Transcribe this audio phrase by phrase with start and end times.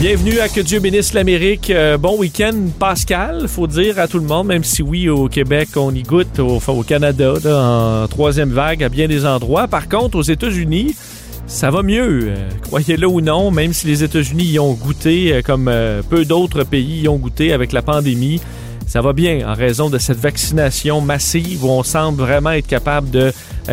[0.00, 1.70] Bienvenue à Que Dieu bénisse l'Amérique.
[1.70, 5.70] Euh, bon week-end Pascal, faut dire à tout le monde, même si oui, au Québec,
[5.74, 9.66] on y goûte, au, au Canada, en troisième vague à bien des endroits.
[9.66, 10.94] Par contre, aux États-Unis,
[11.48, 15.42] ça va mieux, euh, croyez-le ou non, même si les États-Unis y ont goûté, euh,
[15.42, 15.68] comme
[16.08, 18.40] peu d'autres pays y ont goûté avec la pandémie.
[18.86, 23.10] Ça va bien en raison de cette vaccination massive où on semble vraiment être capable
[23.10, 23.32] de,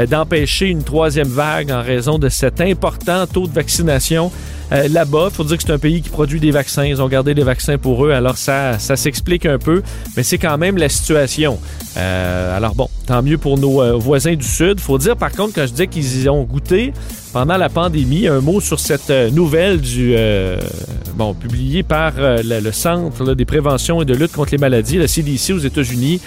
[0.09, 4.31] d'empêcher une troisième vague en raison de cet important taux de vaccination.
[4.71, 6.85] Euh, là-bas, faut dire que c'est un pays qui produit des vaccins.
[6.85, 9.83] Ils ont gardé des vaccins pour eux, alors ça, ça s'explique un peu,
[10.17, 11.59] mais c'est quand même la situation.
[11.97, 14.79] Euh, alors bon, tant mieux pour nos euh, voisins du Sud.
[14.79, 16.93] faut dire par contre, quand je dis qu'ils y ont goûté
[17.31, 20.15] pendant la pandémie, un mot sur cette nouvelle du
[21.15, 25.07] bon publiée par le, le Centre des préventions et de lutte contre les maladies, la
[25.07, 26.21] CDC aux États-Unis.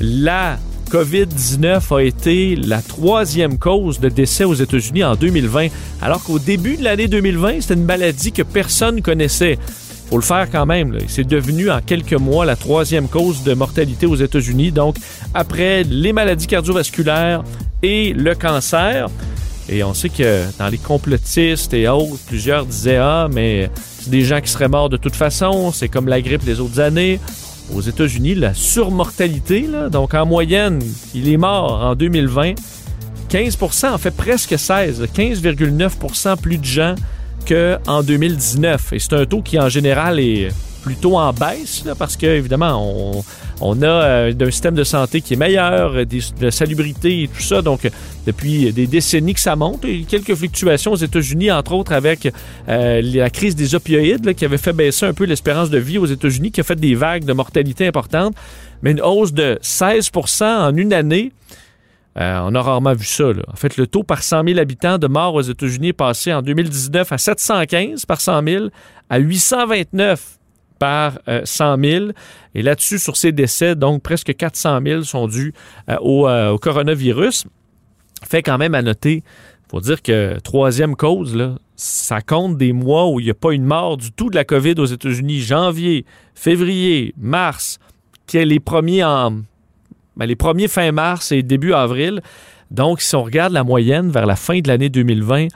[0.00, 0.58] La
[0.90, 5.68] COVID-19 a été la troisième cause de décès aux États-Unis en 2020,
[6.00, 9.58] alors qu'au début de l'année 2020, c'était une maladie que personne connaissait.
[10.08, 10.96] Faut le faire quand même.
[11.08, 14.70] C'est devenu en quelques mois la troisième cause de mortalité aux États-Unis.
[14.70, 14.96] Donc,
[15.34, 17.42] après les maladies cardiovasculaires
[17.82, 19.08] et le cancer.
[19.68, 24.22] Et on sait que dans les complotistes et autres, plusieurs disaient Ah, mais c'est des
[24.22, 25.72] gens qui seraient morts de toute façon.
[25.72, 27.18] C'est comme la grippe les autres années
[27.74, 30.82] aux États-Unis, la surmortalité, donc en moyenne,
[31.14, 32.54] il est mort en 2020.
[33.28, 36.94] 15% en fait presque 16, 15,9% plus de gens
[37.46, 38.92] qu'en 2019.
[38.92, 40.48] Et c'est un taux qui, en général, est
[40.86, 43.24] plutôt en baisse, parce que, évidemment, on,
[43.60, 47.28] on a euh, un système de santé qui est meilleur, des, de la salubrité et
[47.28, 47.60] tout ça.
[47.60, 47.90] Donc,
[48.24, 52.32] depuis des décennies que ça monte, et quelques fluctuations aux États-Unis, entre autres avec
[52.68, 56.06] euh, la crise des opioïdes, qui avait fait baisser un peu l'espérance de vie aux
[56.06, 58.36] États-Unis, qui a fait des vagues de mortalité importantes,
[58.80, 61.32] mais une hausse de 16% en une année.
[62.16, 63.24] Euh, on a rarement vu ça.
[63.52, 66.42] En fait, le taux par 100 000 habitants de morts aux États-Unis est passé en
[66.42, 68.64] 2019 à 715 par 100 000
[69.10, 70.36] à 829
[70.78, 72.06] par euh, 100 000.
[72.54, 75.52] Et là-dessus, sur ces décès, donc presque 400 000 sont dus
[75.90, 77.46] euh, au, euh, au coronavirus.
[78.24, 79.22] Fait quand même à noter,
[79.70, 83.52] faut dire que troisième cause, là, ça compte des mois où il n'y a pas
[83.52, 85.40] une mort du tout de la COVID aux États-Unis.
[85.40, 87.78] Janvier, février, mars,
[88.26, 89.42] qui est les premiers en
[90.16, 92.22] ben, les premiers fin mars et début avril.
[92.70, 95.48] Donc, si on regarde la moyenne vers la fin de l'année 2020,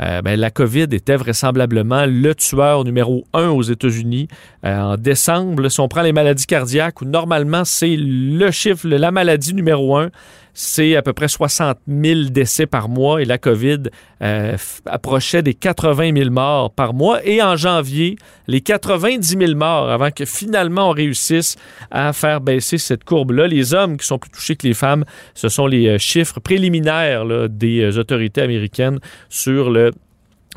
[0.00, 4.28] euh, ben, la COVID était vraisemblablement le tueur numéro un aux États-Unis.
[4.64, 9.10] Euh, en décembre, si on prend les maladies cardiaques, où normalement c'est le chiffre, la
[9.10, 10.10] maladie numéro un,
[10.58, 13.82] c'est à peu près 60 000 décès par mois et la COVID
[14.22, 14.56] euh,
[14.86, 17.20] approchait des 80 000 morts par mois.
[17.26, 21.56] Et en janvier, les 90 000 morts avant que finalement on réussisse
[21.90, 23.46] à faire baisser cette courbe-là.
[23.48, 27.26] Les hommes qui sont plus touchés que les femmes, ce sont les euh, chiffres préliminaires
[27.50, 29.90] des euh, autorités américaines sur le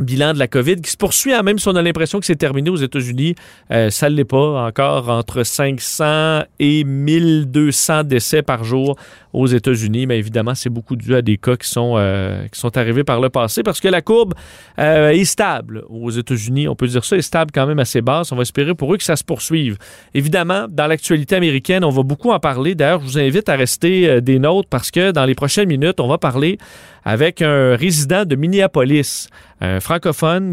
[0.02, 2.36] bilan de la COVID qui se poursuit, hein, même si on a l'impression que c'est
[2.36, 3.36] terminé aux États-Unis,
[3.72, 4.68] euh, ça ne l'est pas.
[4.68, 8.98] Encore entre 500 et 1200 décès par jour
[9.34, 12.76] aux États-Unis, mais évidemment, c'est beaucoup dû à des cas qui sont, euh, qui sont
[12.78, 14.34] arrivés par le passé parce que la courbe
[14.80, 16.68] euh, est stable aux États-Unis.
[16.68, 18.32] On peut dire ça, est stable quand même assez basse.
[18.32, 19.78] On va espérer pour eux que ça se poursuive.
[20.14, 22.74] Évidemment, dans l'actualité américaine, on va beaucoup en parler.
[22.74, 26.08] D'ailleurs, je vous invite à rester des nôtres parce que dans les prochaines minutes, on
[26.08, 26.58] va parler
[27.04, 29.30] avec un résident de Minneapolis,
[29.62, 29.80] un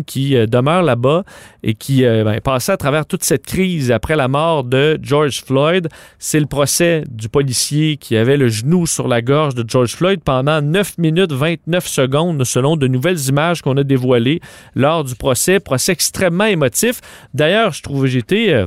[0.06, 1.24] qui euh, demeure là-bas
[1.62, 5.42] et qui euh, ben, passé à travers toute cette crise après la mort de George
[5.44, 5.88] Floyd.
[6.18, 10.20] C'est le procès du policier qui avait le genou sur la gorge de George Floyd
[10.24, 14.40] pendant 9 minutes 29 secondes selon de nouvelles images qu'on a dévoilées
[14.74, 15.60] lors du procès.
[15.60, 17.00] Procès extrêmement émotif.
[17.34, 18.52] D'ailleurs, je trouve j'étais...
[18.52, 18.66] euh,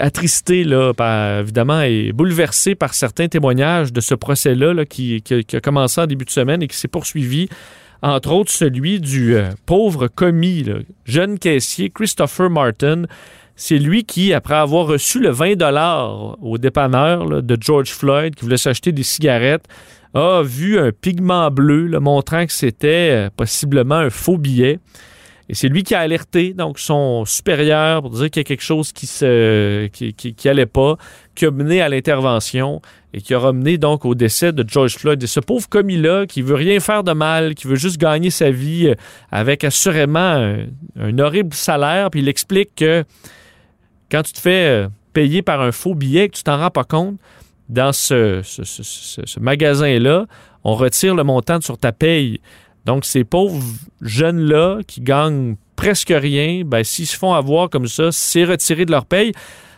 [0.00, 0.92] attristé, là,
[1.40, 6.00] évidemment, et bouleversé par certains témoignages de ce procès-là là, qui, qui- qui a commencé
[6.00, 7.48] en début de semaine et qui s'est poursuivi.
[8.04, 10.66] Entre autres, celui du euh, pauvre commis,
[11.06, 13.04] jeune caissier Christopher Martin.
[13.56, 18.58] C'est lui qui, après avoir reçu le 20 au dépanneur de George Floyd, qui voulait
[18.58, 19.64] s'acheter des cigarettes,
[20.12, 24.80] a vu un pigment bleu montrant que c'était euh, possiblement un faux billet.
[25.48, 28.62] Et c'est lui qui a alerté donc son supérieur pour dire qu'il y a quelque
[28.62, 29.88] chose qui se
[30.66, 30.96] pas,
[31.34, 32.80] qui a mené à l'intervention
[33.12, 35.22] et qui aura mené donc au décès de George Floyd.
[35.22, 38.50] Et ce pauvre commis-là qui veut rien faire de mal, qui veut juste gagner sa
[38.50, 38.94] vie euh,
[39.30, 40.56] avec assurément
[40.98, 43.04] un, horrible salaire, puis il explique que
[44.10, 46.84] quand tu te fais euh, payer par un faux billet, que tu t'en rends pas
[46.84, 47.16] compte,
[47.68, 48.42] dans ce
[49.40, 50.26] magasin-là,
[50.64, 52.40] on retire le montant sur ta paye.
[52.84, 53.62] Donc, ces pauvres
[54.02, 58.90] jeunes-là qui gagnent presque rien, ben, s'ils se font avoir comme ça, c'est retiré de
[58.90, 59.32] leur paye.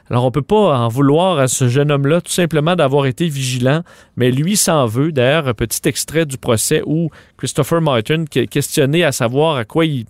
[0.08, 3.82] Alors, on peut pas en vouloir à ce jeune homme-là tout simplement d'avoir été vigilant,
[4.16, 5.10] mais lui s'en veut.
[5.10, 9.64] D'ailleurs, un petit extrait du procès où Christopher Martin qui est questionné à savoir à
[9.64, 10.06] quoi il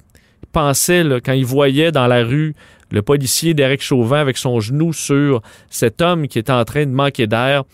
[0.53, 2.55] pensait là, quand il voyait dans la rue
[2.91, 6.91] le policier Derek Chauvin avec son genou sur cet homme qui était en train de
[6.91, 7.65] manquer d'air.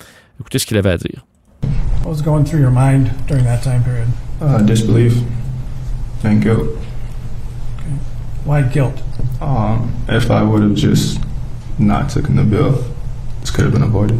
[0.40, 1.26] Écoutez ce qu'il avait à dire.
[2.04, 4.08] What was going through your mind during that time period?
[4.40, 5.14] Uh, disbelief
[6.24, 6.76] and guilt.
[8.44, 9.00] Why guilt?
[9.40, 11.20] Um, if I would have just
[11.82, 12.74] not taken the bill,
[13.40, 14.18] this could have been avoided.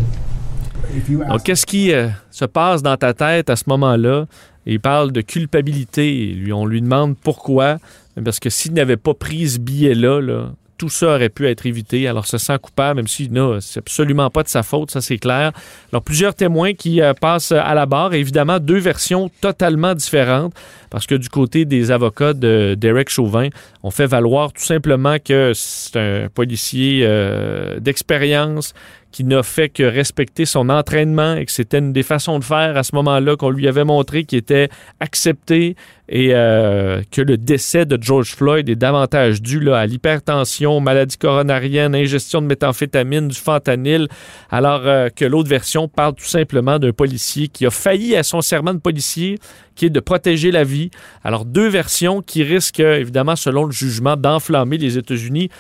[0.94, 4.26] If you Donc, qu'est-ce qui euh, se passe dans ta tête à ce moment-là?
[4.66, 6.32] Il parle de culpabilité.
[6.34, 7.78] Lui, on lui demande pourquoi.
[8.22, 12.06] Parce que s'il n'avait pas pris ce billet-là, là, tout ça aurait pu être évité.
[12.08, 15.18] Alors, se sent coupable, même si non, c'est absolument pas de sa faute, ça c'est
[15.18, 15.52] clair.
[15.92, 18.14] Alors, plusieurs témoins qui euh, passent à la barre.
[18.14, 20.52] Évidemment, deux versions totalement différentes.
[20.92, 23.48] Parce que du côté des avocats de Derek Chauvin,
[23.82, 28.74] on fait valoir tout simplement que c'est un policier euh, d'expérience
[29.12, 32.76] qui n'a fait que respecter son entraînement et que c'était une des façons de faire
[32.76, 35.76] à ce moment-là qu'on lui avait montré qui était accepté
[36.08, 41.16] et euh, que le décès de George Floyd est davantage dû là, à l'hypertension, maladie
[41.16, 44.08] coronarienne, ingestion de méthamphétamine, du fentanyl,
[44.50, 48.40] alors euh, que l'autre version parle tout simplement d'un policier qui a failli à son
[48.40, 49.38] serment de policier,
[49.74, 50.81] qui est de protéger la vie.
[51.24, 55.50] Alors deux versions qui risquent évidemment, selon le jugement, d'enflammer les États-Unis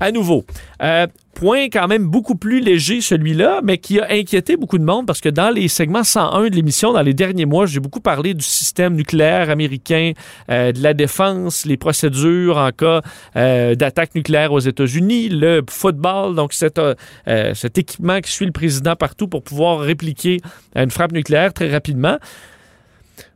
[0.00, 0.44] à nouveau.
[0.82, 5.06] Euh, point quand même beaucoup plus léger celui-là, mais qui a inquiété beaucoup de monde
[5.06, 8.34] parce que dans les segments 101 de l'émission, dans les derniers mois, j'ai beaucoup parlé
[8.34, 10.12] du système nucléaire américain,
[10.50, 13.02] euh, de la défense, les procédures en cas
[13.36, 16.80] euh, d'attaque nucléaire aux États-Unis, le football, donc cet,
[17.26, 20.40] cet équipement qui suit le président partout pour pouvoir répliquer
[20.74, 22.18] une frappe nucléaire très rapidement.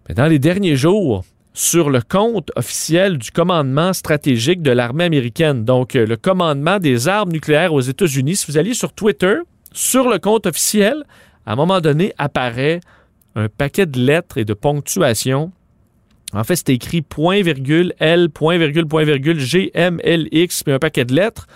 [0.09, 1.25] Mais dans les derniers jours,
[1.55, 7.09] sur le compte officiel du commandement stratégique de l'armée américaine, donc euh, le commandement des
[7.09, 8.37] armes nucléaires aux États-Unis.
[8.37, 9.37] Si vous allez sur Twitter,
[9.73, 11.05] sur le compte officiel,
[11.45, 12.81] à un moment donné apparaît
[13.35, 15.53] un paquet de lettres et de ponctuation.
[16.35, 20.63] En fait, c'est écrit point virgule L, point virgule, point virgule, G, M, L, X,
[20.63, 21.47] puis un paquet de lettres.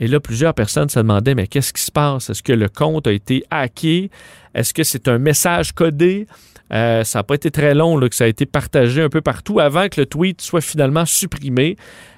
[0.00, 2.30] Et là, plusieurs personnes se demandaient, mais qu'est-ce qui se passe?
[2.30, 4.10] Est-ce que le compte a été hacké?
[4.54, 6.26] Est-ce que c'est un message codé?
[6.72, 9.60] Euh, ça n'a pas été très long que ça a été partagé un peu partout
[9.60, 11.76] avant que le tweet soit finalement supprimé.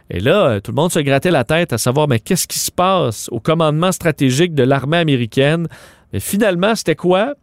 [0.08, 2.58] Et là, euh, tout le monde se grattait la tête à savoir, mais qu'est-ce qui
[2.58, 5.66] se passe au commandement stratégique de l'armée américaine?
[6.12, 7.34] Mais finalement, c'était quoi?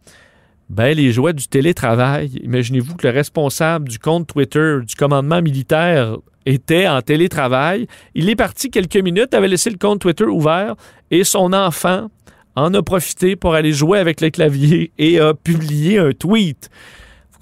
[0.70, 2.30] Ben, les joies du télétravail.
[2.42, 7.86] Imaginez-vous que le responsable du compte Twitter du commandement militaire était en télétravail.
[8.14, 10.74] Il est parti quelques minutes, avait laissé le compte Twitter ouvert
[11.10, 12.08] et son enfant
[12.56, 16.70] en a profité pour aller jouer avec le clavier et a publié un tweet.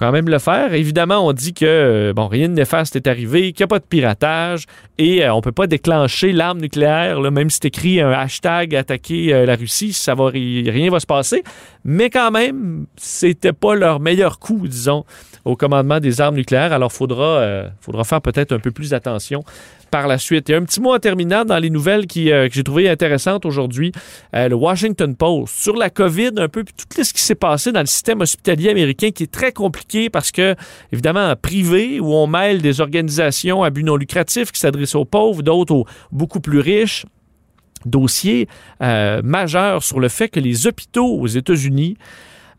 [0.03, 0.75] Quand même le faire.
[0.75, 3.79] Évidemment, on dit que euh, bon, rien de néfaste est arrivé, qu'il n'y a pas
[3.79, 4.65] de piratage
[4.99, 8.75] et euh, on peut pas déclencher l'arme nucléaire, là, même si c'est écrit un hashtag
[8.75, 11.45] attaquer euh, la Russie, ça va ri- rien va se passer.
[11.85, 15.05] Mais quand même, c'était pas leur meilleur coup, disons,
[15.45, 16.73] au commandement des armes nucléaires.
[16.73, 19.45] Alors, faudra, faudra faire peut-être un peu plus attention
[19.93, 20.51] par la suite.
[20.51, 23.93] Et un petit mot en terminant dans les nouvelles euh, que j'ai trouvées intéressantes aujourd'hui.
[24.35, 27.71] Euh, le Washington Post sur la COVID, un peu puis tout ce qui s'est passé
[27.71, 30.57] dans le système hospitalier américain qui est très compliqué parce que,
[30.93, 35.43] évidemment, privé, où on mêle des organisations à but non lucratif qui s'adressent aux pauvres,
[35.43, 37.05] d'autres aux beaucoup plus riches
[37.85, 38.49] dossier
[38.81, 41.97] euh, majeur sur le fait que les hôpitaux aux États-Unis,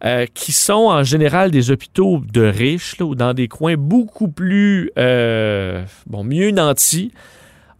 [0.05, 4.91] euh, qui sont en général des hôpitaux de riches, ou dans des coins beaucoup plus,
[4.97, 7.11] euh, bon, mieux nantis,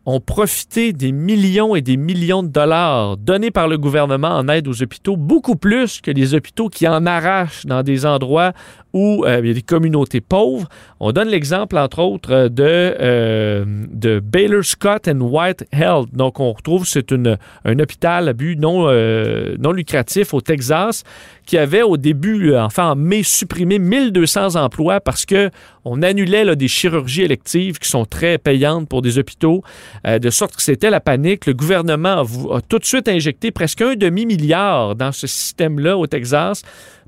[0.06, 4.68] ont profité des millions et des millions de dollars donnés par le gouvernement en aide
[4.68, 8.54] aux hôpitaux, beaucoup plus que les hôpitaux qui en arrachent dans des endroits
[8.94, 10.68] où euh, il y a des communautés pauvres.
[11.00, 16.14] On donne l'exemple, entre autres, de, euh, de Baylor Scott and White Health.
[16.14, 21.04] Donc, on retrouve, c'est un hôpital à but non, euh, non lucratif au Texas
[21.46, 25.50] qui avait au début, enfin en mai, supprimé 1200 emplois parce que
[25.84, 29.62] on annulait des chirurgies électives qui sont très payantes pour des hôpitaux,
[30.06, 31.46] euh, de sorte que c'était la panique.
[31.46, 36.64] Le gouvernement a, tout de suite injecté presque un demi-milliard dans ce système-là au Texas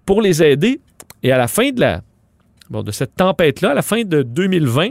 [0.06, 0.80] pour les aider.
[1.24, 2.02] Et à la fin de, la,
[2.70, 4.90] de cette tempête-là, à la fin de 2020,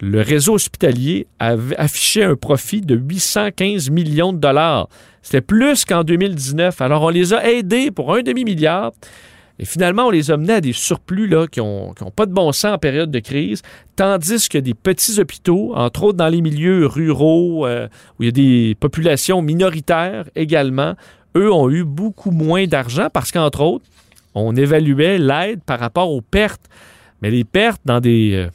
[0.00, 4.88] le réseau hospitalier avait affiché un profit de 815 millions de dollars.
[5.22, 6.80] C'était plus qu'en 2019.
[6.80, 8.92] Alors, on les a aidés pour un demi-milliard.
[9.58, 12.32] Et finalement, on les a menés à des surplus là, qui n'ont ont pas de
[12.32, 13.62] bon sens en période de crise,
[13.96, 18.28] tandis que des petits hôpitaux, entre autres dans les milieux ruraux, euh, où il y
[18.28, 20.94] a des populations minoritaires également,
[21.36, 23.84] eux ont eu beaucoup moins d'argent parce qu'entre autres,
[24.34, 26.68] on évaluait l'aide par rapport aux pertes.
[27.22, 28.48] Mais les pertes dans des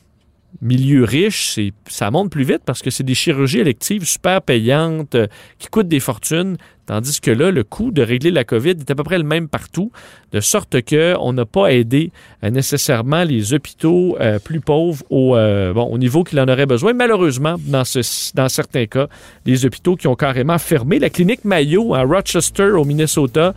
[0.62, 5.28] milieux riches, ça monte plus vite parce que c'est des chirurgies électives super payantes euh,
[5.58, 8.96] qui coûtent des fortunes, tandis que là, le coût de régler la COVID est à
[8.96, 9.92] peu près le même partout,
[10.32, 12.12] de sorte qu'on n'a pas aidé
[12.44, 16.94] euh, nécessairement les hôpitaux euh, plus pauvres au, niveau qu'il en aurait besoin.
[16.94, 18.00] Malheureusement, dans, ce,
[18.36, 19.08] dans certains cas,
[19.46, 21.00] les hôpitaux qui ont carrément fermé.
[21.00, 23.54] La clinique Mayo à Rochester, au Minnesota,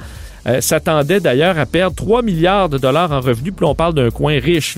[0.61, 4.39] s'attendait d'ailleurs à perdre 3 milliards de dollars en revenus, puis on parle d'un coin
[4.39, 4.77] riche.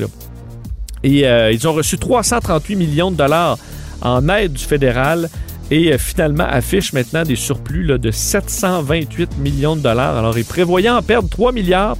[1.06, 3.58] Et euh, ils ont reçu 338 millions de dollars
[4.02, 5.30] en aide du fédéral
[5.70, 10.16] et euh, finalement affichent maintenant des surplus de 728 millions de dollars.
[10.16, 11.96] Alors, ils prévoyaient en perdre 3 milliards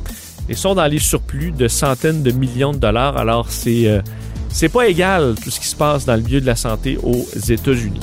[0.48, 3.16] et sont dans les surplus de centaines de millions de dollars.
[3.16, 4.00] Alors, c'est euh,
[4.48, 7.28] c'est pas égal tout ce qui se passe dans le milieu de la santé aux
[7.48, 8.00] États-Unis.